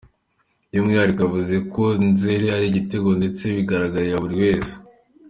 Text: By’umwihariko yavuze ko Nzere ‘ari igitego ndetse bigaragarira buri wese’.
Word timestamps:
By’umwihariko 0.69 1.19
yavuze 1.23 1.55
ko 1.73 1.83
Nzere 2.09 2.45
‘ari 2.55 2.65
igitego 2.67 3.09
ndetse 3.19 3.43
bigaragarira 3.57 4.17
buri 4.23 4.35
wese’. 4.43 4.73